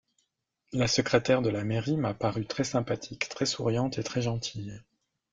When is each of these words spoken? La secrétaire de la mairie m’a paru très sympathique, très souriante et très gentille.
La 0.71 0.87
secrétaire 0.87 1.43
de 1.43 1.51
la 1.51 1.63
mairie 1.63 1.95
m’a 1.95 2.15
paru 2.15 2.47
très 2.47 2.63
sympathique, 2.63 3.29
très 3.29 3.45
souriante 3.45 3.99
et 3.99 4.03
très 4.03 4.23
gentille. 4.23 4.81